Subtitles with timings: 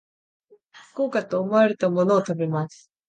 [0.95, 2.89] 豪華と思われたものを食べます